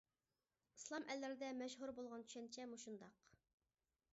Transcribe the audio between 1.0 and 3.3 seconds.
ئەللىرىدە مەشھۇر بولغان چۈشەنچە مۇشۇنداق.